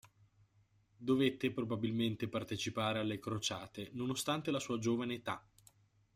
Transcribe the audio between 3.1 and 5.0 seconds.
Crociate nonostante la sua